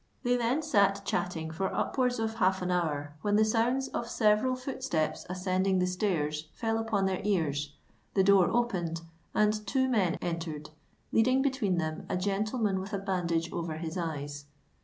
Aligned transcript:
They 0.23 0.35
then 0.35 0.63
sate 0.63 1.01
chatting 1.05 1.51
for 1.51 1.71
upwards 1.71 2.17
of 2.17 2.37
half 2.37 2.63
an 2.63 2.71
hour, 2.71 3.13
when 3.21 3.35
the 3.35 3.45
sound 3.45 3.83
of 3.93 4.09
several 4.09 4.55
footsteps 4.55 5.27
ascending 5.29 5.77
the 5.77 5.85
stairs 5.85 6.47
fell 6.55 6.79
upon 6.79 7.05
their 7.05 7.21
ears: 7.23 7.75
the 8.15 8.23
door 8.23 8.49
opened—and 8.49 9.67
two 9.67 9.87
men 9.87 10.15
entered, 10.19 10.71
leading 11.11 11.43
between 11.43 11.77
them 11.77 12.07
a 12.09 12.17
gentleman 12.17 12.79
with 12.79 12.93
a 12.93 12.97
bandage 12.97 13.51
over 13.53 13.73
his 13.77 13.95
eyes. 13.95 14.45